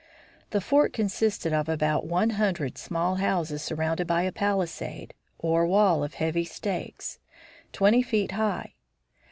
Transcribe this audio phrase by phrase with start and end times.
[0.49, 6.03] The fort consisted of about one hundred small houses surrounded by a palisade, or wall
[6.03, 7.19] of heavy stakes,
[7.71, 8.73] twenty five feet high.